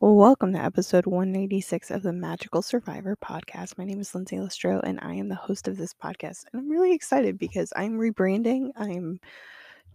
[0.00, 3.76] Well, welcome to episode 186 of the Magical Survivor podcast.
[3.76, 6.46] My name is Lindsay Lestro, and I am the host of this podcast.
[6.50, 8.70] And I'm really excited because I'm rebranding.
[8.76, 9.20] I'm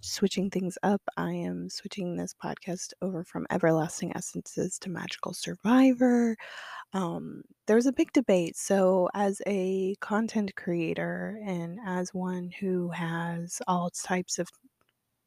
[0.02, 1.02] switching things up.
[1.18, 6.38] I am switching this podcast over from Everlasting Essences to Magical Survivor.
[6.94, 8.56] Um, there was a big debate.
[8.56, 14.50] So, as a content creator and as one who has all types of,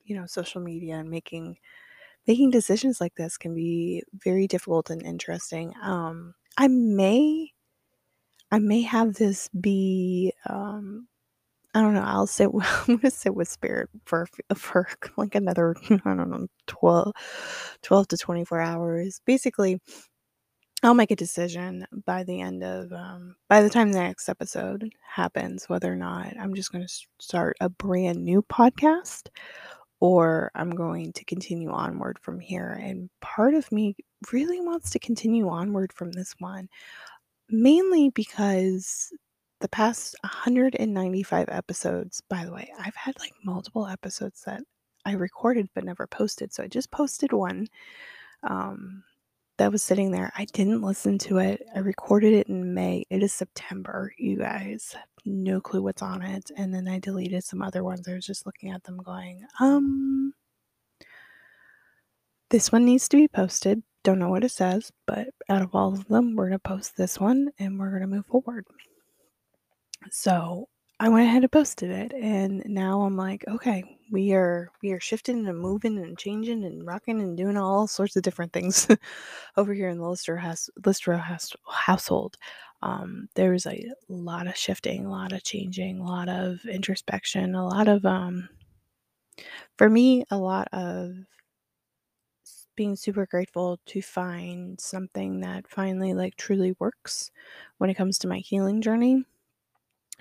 [0.05, 1.57] you know, social media and making
[2.29, 5.73] making decisions like this can be very difficult and interesting.
[5.83, 7.53] Um, I may,
[8.53, 11.09] I may have this be, um,
[11.75, 12.05] I don't know.
[12.05, 12.50] I'll sit.
[12.89, 17.13] I'm gonna sit with spirit for for like another, I don't know, 12,
[17.83, 19.21] 12 to twenty four hours.
[19.27, 19.81] Basically,
[20.83, 24.93] I'll make a decision by the end of um, by the time the next episode
[25.07, 29.29] happens whether or not I'm just going to start a brand new podcast
[30.00, 32.78] or I'm going to continue onward from here.
[32.83, 33.97] And part of me
[34.33, 36.69] really wants to continue onward from this one,
[37.48, 39.12] mainly because
[39.60, 44.62] the past 195 episodes, by the way, I've had like multiple episodes that
[45.05, 46.52] I recorded but never posted.
[46.52, 47.66] So I just posted one
[48.44, 49.02] um,
[49.59, 50.33] that was sitting there.
[50.37, 51.67] I didn't listen to it.
[51.75, 53.05] I recorded it in May.
[53.11, 54.97] It is September, you guys.
[55.27, 56.51] No clue what's on it.
[56.56, 58.09] And then I deleted some other ones.
[58.09, 60.33] I was just looking at them going, um,
[62.51, 63.83] this one needs to be posted.
[64.05, 66.97] Don't know what it says, but out of all of them, we're going to post
[66.97, 68.64] this one and we're going to move forward.
[70.11, 70.69] So
[71.01, 72.12] I went ahead and posted it.
[72.14, 76.87] And now I'm like, okay, we are we are shifting and moving and changing and
[76.87, 78.89] rocking and doing all sorts of different things
[79.56, 82.36] over here in the Lister house Lister house, household.
[82.83, 87.67] Um, there's a lot of shifting, a lot of changing, a lot of introspection, a
[87.67, 88.48] lot of um,
[89.77, 91.14] for me, a lot of
[92.77, 97.33] being super grateful to find something that finally like truly works
[97.79, 99.25] when it comes to my healing journey.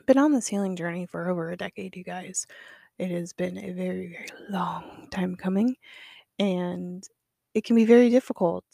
[0.07, 2.47] Been on this healing journey for over a decade, you guys.
[2.99, 5.75] It has been a very, very long time coming,
[6.39, 7.07] and
[7.53, 8.65] it can be very difficult,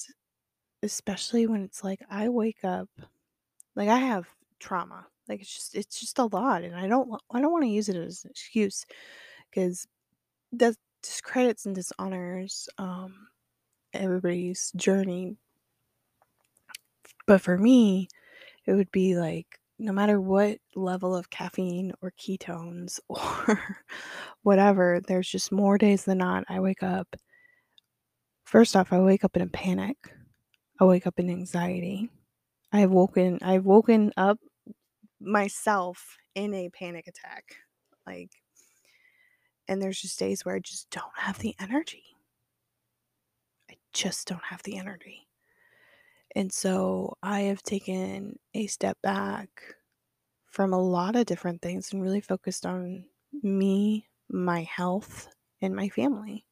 [0.84, 2.90] especially when it's like I wake up,
[3.76, 4.28] like I have
[4.60, 7.70] trauma, like it's just it's just a lot, and I don't I don't want to
[7.70, 8.86] use it as an excuse
[9.50, 9.88] because
[10.54, 13.28] that discredits and dishonors um,
[13.94, 15.38] everybody's journey.
[17.26, 18.08] But for me,
[18.66, 23.86] it would be like no matter what level of caffeine or ketones or
[24.44, 27.08] whatever, there's just more days than not I wake up.
[28.46, 29.98] First off, I wake up in a panic.
[30.80, 32.10] I wake up in anxiety.
[32.72, 34.40] I have woken I've woken up
[35.20, 37.44] myself in a panic attack.
[38.08, 38.32] Like
[39.68, 42.04] and there's just days where I just don't have the energy.
[43.70, 45.28] I just don't have the energy.
[46.36, 49.50] And so I have taken a step back
[50.48, 53.06] from a lot of different things and really focused on
[53.44, 55.30] me, my health,
[55.62, 56.46] and my family.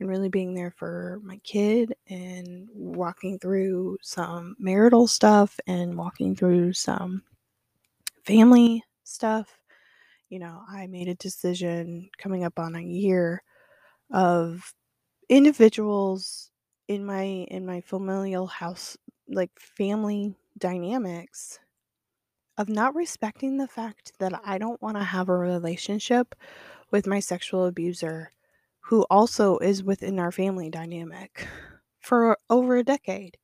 [0.00, 6.34] And really being there for my kid and walking through some marital stuff and walking
[6.34, 7.22] through some
[8.24, 9.58] family stuff.
[10.28, 13.42] You know, I made a decision coming up on a year
[14.12, 14.74] of
[15.28, 16.50] individuals
[16.88, 18.96] in my in my familial house
[19.30, 21.58] like family dynamics
[22.58, 26.34] of not respecting the fact that I don't want to have a relationship
[26.90, 28.32] with my sexual abuser
[28.80, 31.46] who also is within our family dynamic
[32.00, 33.38] for over a decade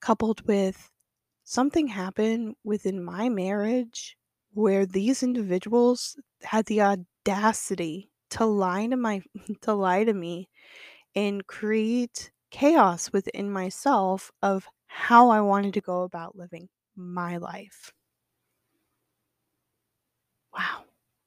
[0.00, 0.90] coupled with
[1.44, 4.16] something happened within my marriage
[4.52, 9.22] where these individuals had the audacity to lie to my
[9.62, 10.48] to lie to me
[11.14, 17.92] and create chaos within myself of how I wanted to go about living my life.
[20.56, 20.84] Wow.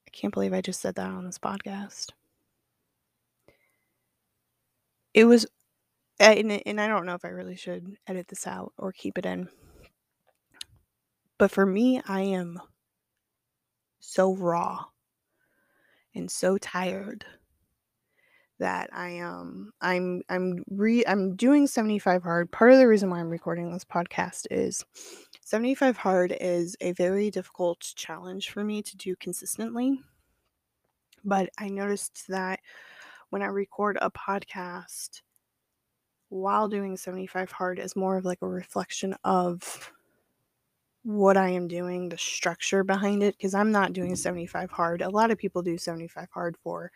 [0.08, 2.10] I can't believe I just said that on this podcast.
[5.14, 5.46] It was,
[6.20, 9.50] and, I don't know if I really should edit this out or keep it in.
[11.38, 12.60] But for me, I am
[14.00, 14.86] so raw
[16.16, 17.24] and so tired
[18.60, 22.52] that I am um, I'm I'm re I'm doing 75 hard.
[22.52, 24.86] Part of the reason why I'm recording this podcast is
[25.42, 30.02] 75 hard is a very difficult challenge for me to do consistently.
[31.26, 32.60] But I noticed that
[33.30, 35.22] when I record a podcast
[36.30, 39.92] while doing 75 hard is more of like a reflection of
[41.04, 45.02] what I am doing, the structure behind it, because I'm not doing 75 hard.
[45.02, 46.92] A lot of people do 75 hard for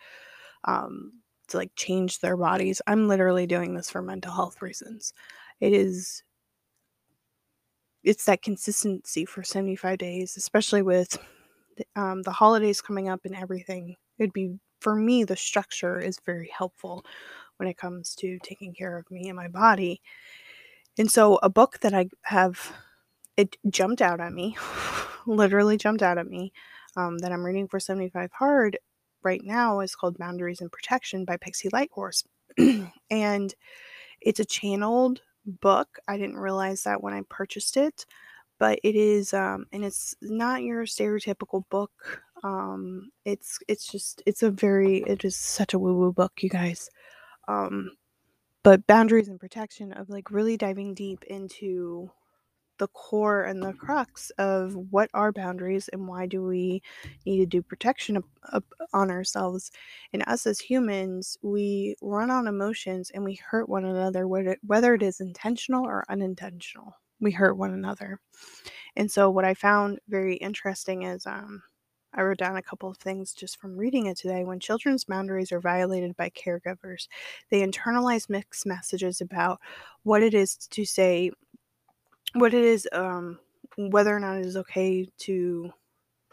[0.65, 1.13] um,
[1.49, 2.81] to like change their bodies.
[2.87, 5.13] I'm literally doing this for mental health reasons.
[5.59, 6.23] it is
[8.03, 11.17] it's that consistency for 75 days, especially with
[11.77, 13.95] the, um, the holidays coming up and everything.
[14.19, 17.05] It'd be for me the structure is very helpful
[17.57, 20.01] when it comes to taking care of me and my body.
[20.97, 22.73] And so a book that I have
[23.37, 24.57] it jumped out at me,
[25.25, 26.51] literally jumped out at me,
[26.97, 28.77] um, that I'm reading for 75 hard
[29.23, 32.23] right now is called Boundaries and Protection by Pixie Lighthorse.
[33.09, 33.55] and
[34.21, 35.99] it's a channeled book.
[36.07, 38.05] I didn't realize that when I purchased it,
[38.59, 42.23] but it is um and it's not your stereotypical book.
[42.43, 46.89] Um it's it's just it's a very it is such a woo-woo book, you guys.
[47.47, 47.91] Um
[48.63, 52.09] but boundaries and protection of like really diving deep into
[52.77, 56.81] the core and the crux of what are boundaries and why do we
[57.25, 59.71] need to do protection up, up on ourselves
[60.13, 64.93] and us as humans we run on emotions and we hurt one another whether, whether
[64.93, 68.19] it is intentional or unintentional we hurt one another
[68.95, 71.61] and so what i found very interesting is um,
[72.15, 74.43] I wrote down a couple of things just from reading it today.
[74.43, 77.07] When children's boundaries are violated by caregivers,
[77.49, 79.59] they internalize mixed messages about
[80.03, 81.31] what it is to say
[82.33, 83.39] what it is, um,
[83.77, 85.71] whether or not it is okay to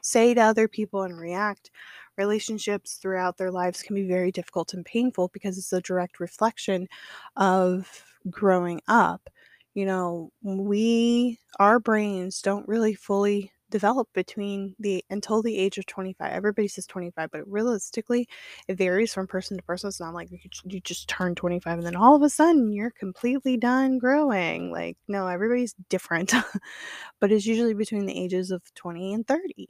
[0.02, 1.70] say to other people and react.
[2.16, 6.88] Relationships throughout their lives can be very difficult and painful because it's a direct reflection
[7.36, 9.30] of growing up.
[9.74, 15.86] You know, we, our brains don't really fully develop between the until the age of
[15.86, 18.28] 25 everybody says 25 but realistically
[18.68, 21.86] it varies from person to person it's not like you, you just turn 25 and
[21.86, 24.70] then all of a sudden you're completely done growing.
[24.72, 26.32] Like no everybody's different
[27.20, 29.68] but it's usually between the ages of 20 and 30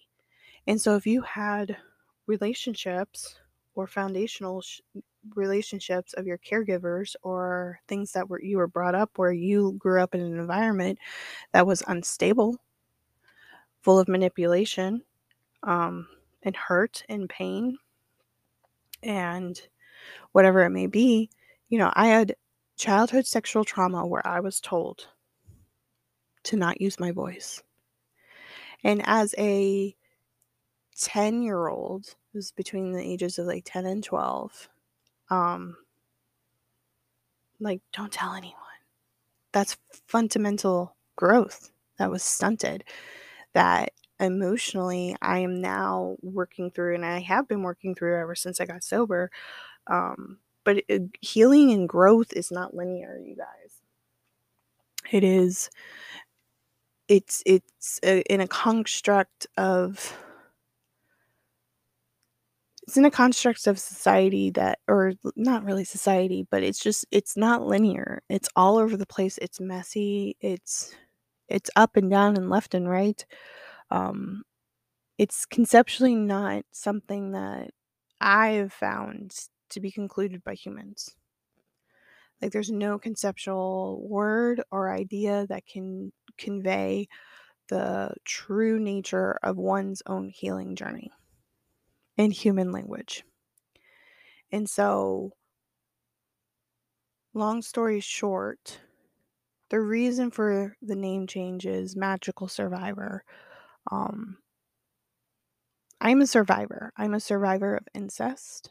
[0.67, 1.77] and so if you had
[2.27, 3.37] relationships
[3.75, 4.81] or foundational sh-
[5.35, 10.01] relationships of your caregivers or things that were you were brought up where you grew
[10.03, 10.99] up in an environment
[11.53, 12.57] that was unstable
[13.83, 15.03] full of manipulation
[15.63, 16.07] um,
[16.43, 17.79] and hurt and pain
[19.03, 19.61] and
[20.33, 21.31] whatever it may be.
[21.69, 22.37] You know, I had
[22.77, 25.07] childhood sexual trauma where I was told
[26.45, 27.63] to not use my voice.
[28.83, 29.95] And as a
[31.01, 34.69] 10 year old, it was between the ages of like 10 and 12,
[35.31, 35.77] um,
[37.61, 38.57] like, don't tell anyone.
[39.53, 39.77] That's
[40.07, 42.85] fundamental growth that was stunted
[43.55, 48.61] that emotionally I am now working through, and I have been working through ever since
[48.61, 49.31] I got sober.
[49.87, 53.81] Um, but it, healing and growth is not linear, you guys.
[55.11, 55.71] It is.
[57.09, 60.17] It's it's a, in a construct of.
[62.87, 67.37] It's in a construct of society that, or not really society, but it's just it's
[67.37, 68.23] not linear.
[68.29, 69.39] It's all over the place.
[69.41, 70.37] It's messy.
[70.41, 70.93] It's
[71.51, 73.25] it's up and down and left and right.
[73.91, 74.43] Um,
[75.19, 77.71] it's conceptually not something that
[78.21, 79.35] I have found
[79.71, 81.15] to be concluded by humans.
[82.41, 87.09] Like, there's no conceptual word or idea that can convey
[87.69, 91.11] the true nature of one's own healing journey
[92.17, 93.25] in human language.
[94.51, 95.33] And so,
[97.35, 98.81] long story short,
[99.71, 103.25] the reason for the name change is magical survivor.
[103.91, 104.39] Um,
[106.01, 106.93] I'm a survivor.
[106.97, 108.71] I'm a survivor of incest.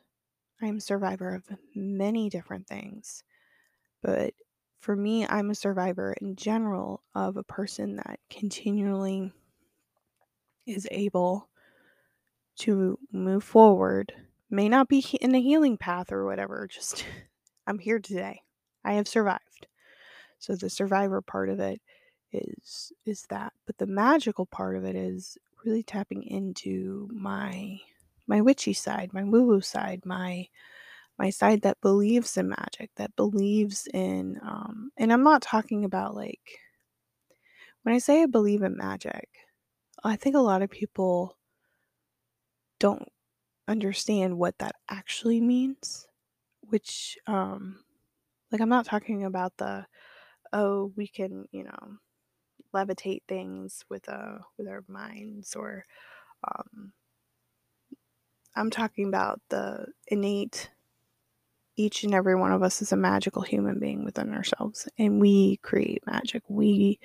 [0.62, 3.24] I'm a survivor of many different things.
[4.04, 4.34] But
[4.82, 9.32] for me, I'm a survivor in general of a person that continually
[10.66, 11.50] is able
[12.60, 14.14] to move forward.
[14.50, 17.06] May not be in a healing path or whatever, just
[17.68, 18.42] I'm here today.
[18.84, 19.68] I have survived.
[20.40, 21.82] So the survivor part of it
[22.32, 27.80] is is that, but the magical part of it is really tapping into my
[28.28, 30.48] my witchy side, my woo-woo side, my
[31.18, 36.16] my side that believes in magic, that believes in um and I'm not talking about
[36.16, 36.60] like
[37.84, 39.30] when I say I believe in magic,
[40.04, 41.38] I think a lot of people
[42.80, 43.08] don't
[43.68, 46.08] understand what that actually means,
[46.62, 47.84] which um
[48.52, 49.86] like I'm not talking about the
[50.54, 51.98] oh, we can, you know,
[52.74, 55.86] levitate things with uh with our minds or
[56.48, 56.94] um
[58.56, 60.70] I'm talking about the innate
[61.78, 65.58] each and every one of us is a magical human being within ourselves and we
[65.58, 66.44] create magic.
[66.50, 67.00] We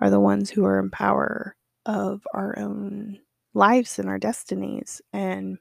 [0.00, 3.20] are the ones who are in power of our own
[3.54, 5.58] lives and our destinies and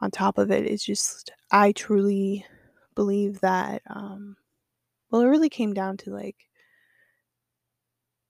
[0.00, 2.44] on top of it it's just I truly
[2.94, 4.36] believe that um
[5.12, 6.48] well it really came down to like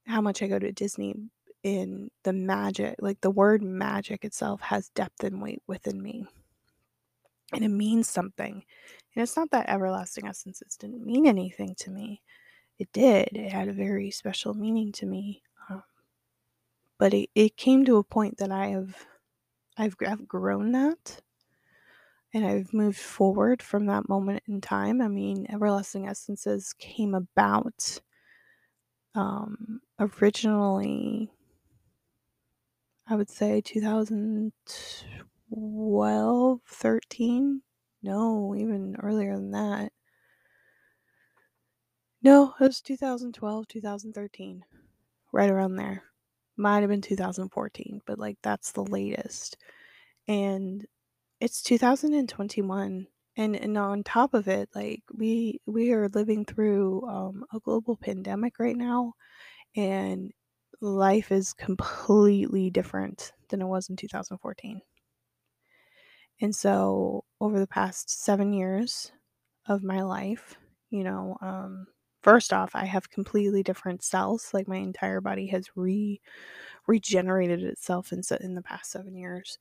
[0.06, 1.14] how much I go to Disney
[1.62, 6.26] in the magic, like the word magic itself has depth and weight within me.
[7.52, 8.64] And it means something.
[9.14, 12.22] And it's not that everlasting essences didn't mean anything to me.
[12.78, 13.28] It did.
[13.32, 15.42] It had a very special meaning to me.
[15.70, 15.84] Um,
[16.98, 18.96] but it, it came to a point that I have
[19.78, 21.20] I've, I've grown that
[22.34, 25.00] and I've moved forward from that moment in time.
[25.02, 28.00] I mean, Everlasting Essences came about
[29.14, 31.30] um, originally,
[33.06, 37.62] I would say 2012, 13.
[38.02, 39.92] No, even earlier than that.
[42.22, 44.64] No, it was 2012, 2013,
[45.32, 46.04] right around there.
[46.56, 49.56] Might have been 2014, but like that's the latest.
[50.28, 50.86] And
[51.42, 53.04] it's 2021
[53.36, 57.96] and and on top of it like we we are living through um, a global
[57.96, 59.12] pandemic right now
[59.74, 60.30] and
[60.80, 64.80] life is completely different than it was in 2014
[66.40, 69.10] and so over the past seven years
[69.66, 70.56] of my life
[70.90, 71.86] you know um,
[72.22, 76.20] first off i have completely different cells like my entire body has re
[76.86, 79.58] regenerated itself in, in the past seven years.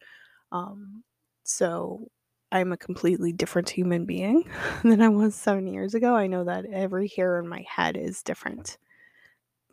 [0.52, 1.04] Um,
[1.52, 2.08] so
[2.52, 4.50] I'm a completely different human being
[4.84, 6.16] than I was seven years ago.
[6.16, 8.78] I know that every hair in my head is different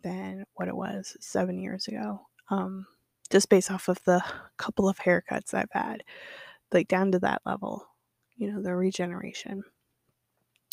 [0.03, 2.21] than what it was seven years ago.
[2.51, 2.87] Um,
[3.31, 4.23] just based off of the
[4.57, 6.03] couple of haircuts I've had,
[6.73, 7.87] like down to that level,
[8.37, 9.63] you know, the regeneration.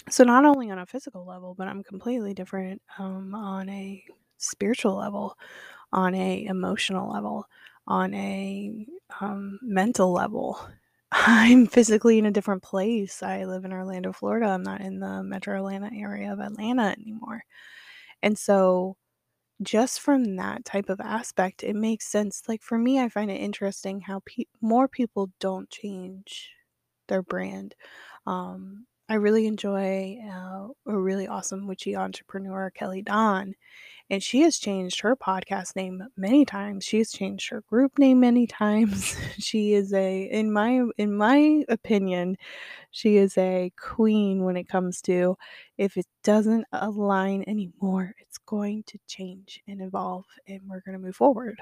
[0.10, 4.04] So, not only on a physical level, but I'm completely different um, on a
[4.38, 5.36] spiritual level,
[5.92, 7.48] on a emotional level,
[7.88, 8.86] on a
[9.20, 10.60] um, mental level.
[11.12, 13.24] I'm physically in a different place.
[13.24, 14.48] I live in Orlando, Florida.
[14.48, 17.44] I'm not in the metro Atlanta area of Atlanta anymore.
[18.24, 18.98] And so,
[19.62, 22.44] just from that type of aspect, it makes sense.
[22.48, 26.52] Like for me, I find it interesting how pe- more people don't change
[27.08, 27.76] their brand.
[28.28, 33.54] Um, I really enjoy uh, a really awesome witchy entrepreneur, Kelly Don,
[34.10, 36.86] and she has changed her podcast name many times.
[36.86, 39.16] She has changed her group name many times.
[39.40, 42.38] she is a in my in my opinion,
[42.92, 45.38] she is a queen when it comes to
[45.78, 51.04] if it doesn't align anymore, it's going to change and evolve and we're going to
[51.04, 51.60] move forward.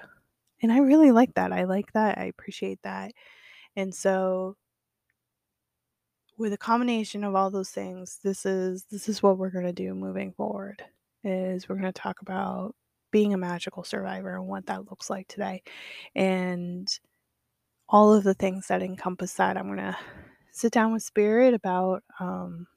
[0.62, 1.53] And I really like that.
[1.53, 2.17] I like that.
[2.17, 3.13] I appreciate that.
[3.75, 4.57] And so
[6.38, 9.73] with a combination of all those things, this is this is what we're going to
[9.73, 10.83] do moving forward
[11.23, 12.75] is we're going to talk about
[13.11, 15.61] being a magical survivor and what that looks like today
[16.15, 16.99] and
[17.87, 19.55] all of the things that encompass that.
[19.55, 19.97] I'm going to
[20.51, 22.67] sit down with Spirit about um,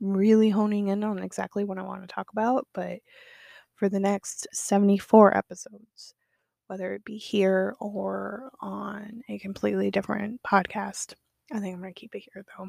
[0.00, 2.66] really honing in on exactly what I want to talk about.
[2.72, 3.00] But
[3.74, 6.14] for the next 74 episodes,
[6.68, 11.14] whether it be here or on a completely different podcast,
[11.52, 12.68] I think I'm going to keep it here though.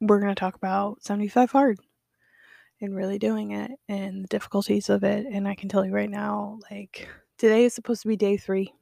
[0.00, 1.78] We're going to talk about 75 Hard
[2.80, 5.26] and really doing it and the difficulties of it.
[5.30, 7.08] And I can tell you right now, like
[7.38, 8.72] today is supposed to be day three.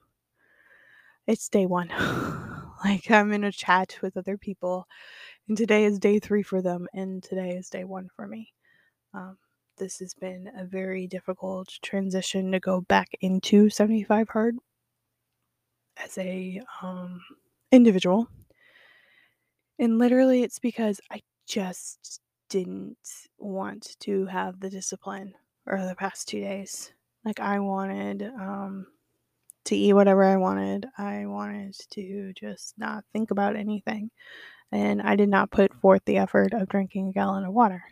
[1.27, 1.89] It's day one.
[2.85, 4.87] like I'm in a chat with other people,
[5.49, 8.53] and today is day three for them, and today is day one for me.
[9.15, 9.37] Um,
[9.77, 14.57] this has been a very difficult transition to go back into 75 hard
[16.03, 17.21] as a um,
[17.73, 18.29] individual.
[19.79, 22.97] And literally, it's because I just didn't
[23.39, 26.93] want to have the discipline for the past two days.
[27.25, 28.87] Like I wanted um,
[29.67, 30.87] to eat whatever I wanted.
[30.97, 34.11] I wanted to just not think about anything.
[34.73, 37.83] And I did not put forth the effort of drinking a gallon of water.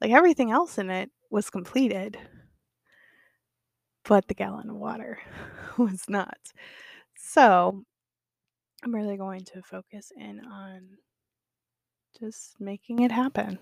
[0.00, 2.18] Like everything else in it was completed,
[4.04, 5.18] but the gallon of water
[5.78, 6.38] was not.
[7.16, 7.84] So
[8.84, 10.90] I'm really going to focus in on
[12.18, 13.58] just making it happen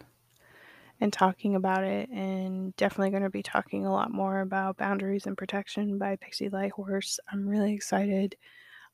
[1.01, 5.27] and talking about it and definitely going to be talking a lot more about boundaries
[5.27, 8.37] and protection by pixie lighthorse i'm really excited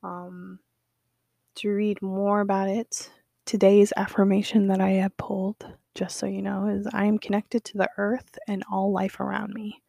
[0.02, 0.58] um,
[1.56, 3.10] to read more about it.
[3.46, 7.78] Today's affirmation that i have pulled just so you know is i am connected to
[7.78, 9.82] the earth and all life around me.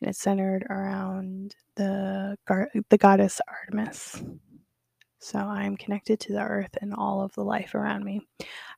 [0.00, 2.36] And it's centered around the
[2.88, 4.22] the goddess artemis
[5.18, 8.20] so I'm connected to the earth and all of the life around me.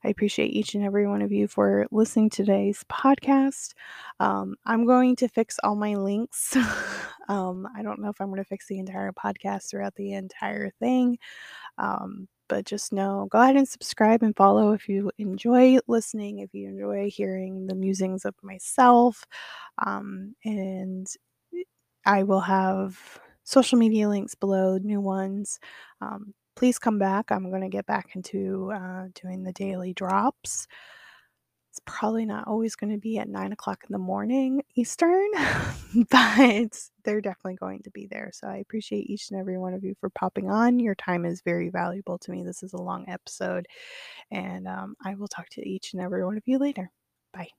[0.03, 3.73] I appreciate each and every one of you for listening to today's podcast.
[4.19, 6.55] Um, I'm going to fix all my links.
[7.27, 10.69] um, I don't know if I'm going to fix the entire podcast throughout the entire
[10.79, 11.17] thing.
[11.77, 16.53] Um, but just know go ahead and subscribe and follow if you enjoy listening, if
[16.53, 19.25] you enjoy hearing the musings of myself.
[19.85, 21.07] Um, and
[22.05, 22.97] I will have
[23.49, 25.59] social media links below, new ones.
[26.01, 27.31] Um, please come back.
[27.31, 30.67] I'm going to get back into uh, doing the daily drops.
[31.71, 35.27] It's probably not always going to be at nine o'clock in the morning Eastern,
[36.11, 38.29] but they're definitely going to be there.
[38.33, 40.79] So I appreciate each and every one of you for popping on.
[40.79, 42.43] Your time is very valuable to me.
[42.43, 43.65] This is a long episode,
[44.29, 46.91] and um, I will talk to each and every one of you later.
[47.33, 47.49] Bye.